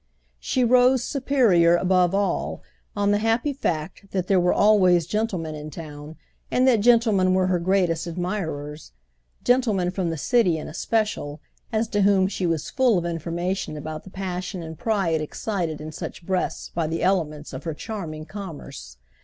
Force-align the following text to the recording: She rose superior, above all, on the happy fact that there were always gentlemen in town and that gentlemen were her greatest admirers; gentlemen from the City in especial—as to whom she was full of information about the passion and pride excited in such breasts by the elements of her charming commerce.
She 0.39 0.63
rose 0.63 1.03
superior, 1.03 1.75
above 1.75 2.15
all, 2.15 2.63
on 2.95 3.11
the 3.11 3.19
happy 3.19 3.53
fact 3.53 4.09
that 4.13 4.25
there 4.25 4.39
were 4.39 4.51
always 4.51 5.05
gentlemen 5.05 5.53
in 5.53 5.69
town 5.69 6.15
and 6.49 6.67
that 6.67 6.79
gentlemen 6.79 7.35
were 7.35 7.45
her 7.45 7.59
greatest 7.59 8.07
admirers; 8.07 8.93
gentlemen 9.43 9.91
from 9.91 10.09
the 10.09 10.17
City 10.17 10.57
in 10.57 10.67
especial—as 10.67 11.87
to 11.89 12.01
whom 12.01 12.27
she 12.27 12.47
was 12.47 12.71
full 12.71 12.97
of 12.97 13.05
information 13.05 13.77
about 13.77 14.03
the 14.03 14.09
passion 14.09 14.63
and 14.63 14.79
pride 14.79 15.21
excited 15.21 15.79
in 15.79 15.91
such 15.91 16.25
breasts 16.25 16.69
by 16.73 16.87
the 16.87 17.03
elements 17.03 17.53
of 17.53 17.63
her 17.65 17.75
charming 17.75 18.25
commerce. 18.25 18.97